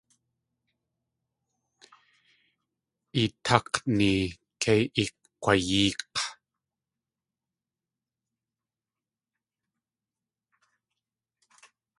Eeták̲ni 3.21 4.11
kei 4.61 4.83
ikg̲wayéek̲. 5.03 6.17